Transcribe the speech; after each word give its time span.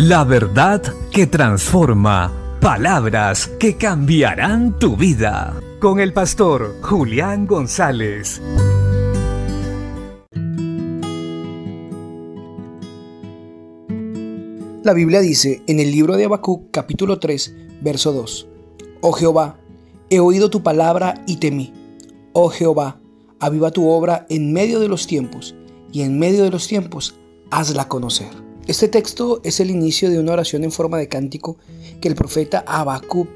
La 0.00 0.22
verdad 0.22 0.80
que 1.10 1.26
transforma. 1.26 2.32
Palabras 2.60 3.48
que 3.58 3.76
cambiarán 3.76 4.78
tu 4.78 4.96
vida. 4.96 5.60
Con 5.80 5.98
el 5.98 6.12
pastor 6.12 6.76
Julián 6.82 7.48
González. 7.48 8.40
La 14.84 14.92
Biblia 14.94 15.20
dice 15.20 15.64
en 15.66 15.80
el 15.80 15.90
libro 15.90 16.16
de 16.16 16.26
Habacuc 16.26 16.70
capítulo 16.70 17.18
3, 17.18 17.56
verso 17.80 18.12
2. 18.12 18.46
Oh 19.00 19.10
Jehová, 19.10 19.58
he 20.10 20.20
oído 20.20 20.48
tu 20.48 20.62
palabra 20.62 21.24
y 21.26 21.38
temí. 21.38 21.72
Oh 22.34 22.50
Jehová, 22.50 23.00
aviva 23.40 23.72
tu 23.72 23.88
obra 23.88 24.26
en 24.28 24.52
medio 24.52 24.78
de 24.78 24.86
los 24.86 25.08
tiempos, 25.08 25.56
y 25.90 26.02
en 26.02 26.20
medio 26.20 26.44
de 26.44 26.50
los 26.52 26.68
tiempos 26.68 27.16
hazla 27.50 27.88
conocer. 27.88 28.47
Este 28.68 28.86
texto 28.86 29.40
es 29.44 29.60
el 29.60 29.70
inicio 29.70 30.10
de 30.10 30.20
una 30.20 30.34
oración 30.34 30.62
en 30.62 30.70
forma 30.70 30.98
de 30.98 31.08
cántico 31.08 31.56
que 32.02 32.08
el 32.08 32.14
profeta 32.14 32.62
Habacuc, 32.66 33.26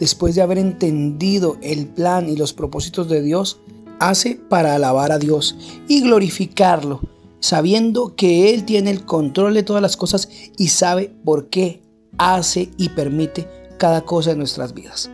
después 0.00 0.34
de 0.34 0.42
haber 0.42 0.58
entendido 0.58 1.58
el 1.62 1.86
plan 1.86 2.28
y 2.28 2.34
los 2.34 2.52
propósitos 2.52 3.08
de 3.08 3.22
Dios, 3.22 3.60
hace 4.00 4.34
para 4.34 4.74
alabar 4.74 5.12
a 5.12 5.20
Dios 5.20 5.56
y 5.86 6.00
glorificarlo, 6.00 7.02
sabiendo 7.38 8.16
que 8.16 8.52
Él 8.52 8.64
tiene 8.64 8.90
el 8.90 9.04
control 9.04 9.54
de 9.54 9.62
todas 9.62 9.80
las 9.80 9.96
cosas 9.96 10.28
y 10.58 10.68
sabe 10.68 11.14
por 11.24 11.50
qué 11.50 11.82
hace 12.18 12.70
y 12.76 12.88
permite 12.88 13.46
cada 13.78 14.04
cosa 14.04 14.32
en 14.32 14.38
nuestras 14.38 14.74
vidas. 14.74 15.08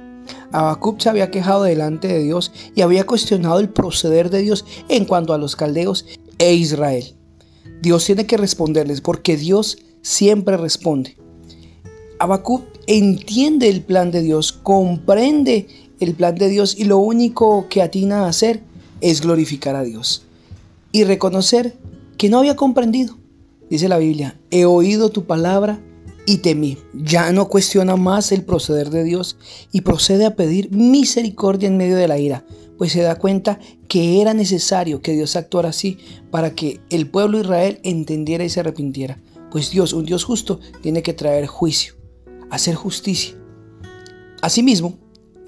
Habacuc 0.52 1.00
se 1.00 1.10
había 1.10 1.30
quejado 1.30 1.64
delante 1.64 2.08
de 2.08 2.20
Dios 2.20 2.50
y 2.74 2.80
había 2.80 3.04
cuestionado 3.04 3.60
el 3.60 3.68
proceder 3.68 4.30
de 4.30 4.40
Dios 4.40 4.64
en 4.88 5.04
cuanto 5.04 5.34
a 5.34 5.38
los 5.38 5.54
caldeos 5.54 6.06
e 6.38 6.54
Israel. 6.54 7.14
Dios 7.82 8.04
tiene 8.04 8.26
que 8.26 8.36
responderles 8.36 9.00
porque 9.00 9.36
Dios 9.36 9.78
siempre 10.02 10.56
responde. 10.56 11.16
Habacuc 12.18 12.64
entiende 12.86 13.68
el 13.68 13.82
plan 13.82 14.10
de 14.10 14.22
Dios, 14.22 14.52
comprende 14.52 15.66
el 16.00 16.14
plan 16.14 16.34
de 16.34 16.48
Dios 16.48 16.76
y 16.78 16.84
lo 16.84 16.98
único 16.98 17.66
que 17.68 17.82
atina 17.82 18.24
a 18.24 18.28
hacer 18.28 18.62
es 19.00 19.20
glorificar 19.20 19.76
a 19.76 19.82
Dios 19.82 20.22
y 20.92 21.04
reconocer 21.04 21.76
que 22.16 22.28
no 22.28 22.38
había 22.38 22.56
comprendido. 22.56 23.18
Dice 23.68 23.88
la 23.88 23.98
Biblia, 23.98 24.38
he 24.50 24.64
oído 24.64 25.10
tu 25.10 25.24
palabra 25.24 25.80
y 26.26 26.38
temí. 26.38 26.78
Ya 26.94 27.32
no 27.32 27.48
cuestiona 27.48 27.96
más 27.96 28.32
el 28.32 28.42
proceder 28.42 28.90
de 28.90 29.04
Dios 29.04 29.36
y 29.72 29.82
procede 29.82 30.26
a 30.26 30.36
pedir 30.36 30.70
misericordia 30.70 31.68
en 31.68 31.76
medio 31.76 31.96
de 31.96 32.08
la 32.08 32.18
ira, 32.18 32.44
pues 32.78 32.92
se 32.92 33.02
da 33.02 33.16
cuenta 33.16 33.58
que 33.88 34.20
era 34.20 34.34
necesario 34.34 35.00
que 35.00 35.12
Dios 35.12 35.36
actuara 35.36 35.70
así 35.70 35.98
para 36.30 36.54
que 36.54 36.80
el 36.90 37.08
pueblo 37.08 37.38
de 37.38 37.44
Israel 37.44 37.80
entendiera 37.82 38.44
y 38.44 38.48
se 38.48 38.60
arrepintiera. 38.60 39.18
Pues 39.50 39.70
Dios, 39.70 39.92
un 39.92 40.04
Dios 40.04 40.24
justo, 40.24 40.60
tiene 40.82 41.02
que 41.02 41.14
traer 41.14 41.46
juicio, 41.46 41.94
hacer 42.50 42.74
justicia. 42.74 43.34
Asimismo, 44.42 44.98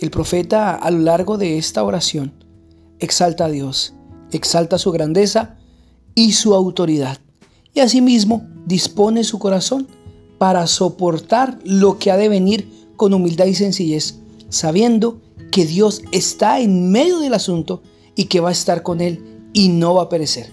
el 0.00 0.10
profeta 0.10 0.74
a 0.74 0.90
lo 0.90 1.00
largo 1.00 1.38
de 1.38 1.58
esta 1.58 1.82
oración 1.82 2.32
exalta 3.00 3.46
a 3.46 3.50
Dios, 3.50 3.94
exalta 4.32 4.78
su 4.78 4.92
grandeza 4.92 5.56
y 6.14 6.32
su 6.32 6.54
autoridad. 6.54 7.18
Y 7.74 7.80
asimismo 7.80 8.46
dispone 8.66 9.24
su 9.24 9.38
corazón 9.38 9.88
para 10.38 10.66
soportar 10.66 11.58
lo 11.64 11.98
que 11.98 12.10
ha 12.10 12.16
de 12.16 12.28
venir 12.28 12.88
con 12.96 13.12
humildad 13.12 13.46
y 13.46 13.54
sencillez, 13.54 14.20
sabiendo 14.48 15.20
que 15.50 15.66
Dios 15.66 16.02
está 16.12 16.60
en 16.60 16.90
medio 16.90 17.18
del 17.18 17.34
asunto 17.34 17.82
y 18.14 18.24
que 18.24 18.40
va 18.40 18.50
a 18.50 18.52
estar 18.52 18.82
con 18.82 19.00
él 19.00 19.22
y 19.52 19.68
no 19.68 19.94
va 19.94 20.04
a 20.04 20.08
perecer. 20.08 20.50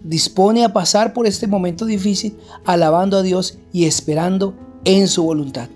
Dispone 0.00 0.64
a 0.64 0.72
pasar 0.72 1.12
por 1.12 1.26
este 1.26 1.46
momento 1.46 1.84
difícil 1.84 2.36
alabando 2.64 3.16
a 3.16 3.22
Dios 3.22 3.58
y 3.72 3.84
esperando 3.84 4.54
en 4.84 5.08
su 5.08 5.24
voluntad. 5.24 5.68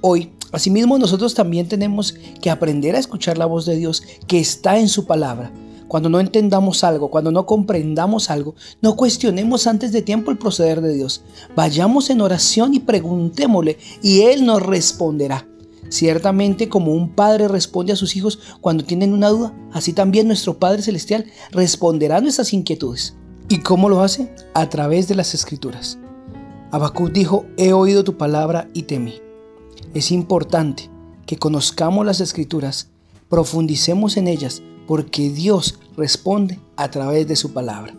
Hoy, 0.00 0.32
asimismo, 0.52 0.98
nosotros 0.98 1.34
también 1.34 1.68
tenemos 1.68 2.14
que 2.40 2.50
aprender 2.50 2.96
a 2.96 2.98
escuchar 2.98 3.38
la 3.38 3.46
voz 3.46 3.66
de 3.66 3.76
Dios 3.76 4.02
que 4.26 4.40
está 4.40 4.78
en 4.78 4.88
su 4.88 5.06
palabra. 5.06 5.52
Cuando 5.86 6.08
no 6.08 6.20
entendamos 6.20 6.84
algo, 6.84 7.10
cuando 7.10 7.30
no 7.30 7.44
comprendamos 7.44 8.30
algo, 8.30 8.54
no 8.80 8.96
cuestionemos 8.96 9.66
antes 9.66 9.92
de 9.92 10.00
tiempo 10.00 10.30
el 10.30 10.38
proceder 10.38 10.80
de 10.80 10.94
Dios. 10.94 11.22
Vayamos 11.54 12.08
en 12.08 12.22
oración 12.22 12.72
y 12.72 12.80
preguntémosle 12.80 13.76
y 14.02 14.22
Él 14.22 14.46
nos 14.46 14.62
responderá. 14.62 15.46
Ciertamente 15.92 16.70
como 16.70 16.92
un 16.92 17.10
padre 17.10 17.48
responde 17.48 17.92
a 17.92 17.96
sus 17.96 18.16
hijos 18.16 18.38
cuando 18.62 18.82
tienen 18.82 19.12
una 19.12 19.28
duda, 19.28 19.54
así 19.74 19.92
también 19.92 20.26
nuestro 20.26 20.58
Padre 20.58 20.80
Celestial 20.80 21.26
responderá 21.50 22.16
a 22.16 22.20
nuestras 22.22 22.54
inquietudes. 22.54 23.14
¿Y 23.50 23.58
cómo 23.58 23.90
lo 23.90 24.00
hace? 24.00 24.34
A 24.54 24.70
través 24.70 25.06
de 25.06 25.16
las 25.16 25.34
escrituras. 25.34 25.98
Habacuc 26.70 27.12
dijo, 27.12 27.44
he 27.58 27.74
oído 27.74 28.04
tu 28.04 28.16
palabra 28.16 28.70
y 28.72 28.84
temí. 28.84 29.20
Es 29.92 30.12
importante 30.12 30.88
que 31.26 31.36
conozcamos 31.36 32.06
las 32.06 32.20
escrituras, 32.20 32.88
profundicemos 33.28 34.16
en 34.16 34.28
ellas, 34.28 34.62
porque 34.86 35.28
Dios 35.28 35.78
responde 35.94 36.58
a 36.76 36.90
través 36.90 37.28
de 37.28 37.36
su 37.36 37.52
palabra. 37.52 37.94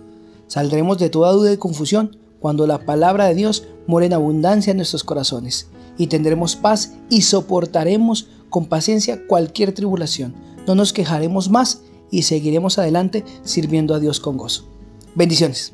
Saldremos 0.48 0.98
de 0.98 1.12
toda 1.12 1.32
duda 1.32 1.54
y 1.54 1.58
confusión 1.58 2.18
cuando 2.40 2.66
la 2.66 2.88
palabra 2.88 3.26
de 3.26 3.36
Dios 3.36 3.68
more 3.86 4.08
en 4.08 4.14
abundancia 4.14 4.72
en 4.72 4.78
nuestros 4.78 5.04
corazones 5.04 5.68
y 5.98 6.08
tendremos 6.08 6.56
paz 6.56 6.94
y 7.10 7.22
soportaremos 7.24 8.28
con 8.50 8.66
paciencia 8.66 9.26
cualquier 9.28 9.74
tribulación. 9.74 10.36
No 10.68 10.76
nos 10.76 10.94
quejaremos 10.94 11.50
más 11.50 11.82
y 12.12 12.24
seguiremos 12.24 12.78
adelante 12.78 13.26
sirviendo 13.44 13.96
a 13.96 14.00
Dios 14.00 14.20
con 14.20 14.38
gozo. 14.38 14.66
Bendiciones. 15.16 15.74